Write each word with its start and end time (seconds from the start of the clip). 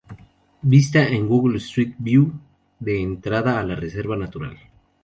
Vista 0.63 1.05
en 1.07 1.27
Google 1.27 1.59
Street 1.59 1.93
View 1.99 2.31
de 2.79 2.93
la 2.95 2.99
entrada 3.01 3.59
a 3.59 3.63
la 3.63 3.75
Reserva 3.75 4.17
natural. 4.17 4.57